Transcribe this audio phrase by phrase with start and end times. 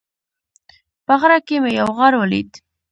[1.05, 2.49] په غره کې مې یو غار ولید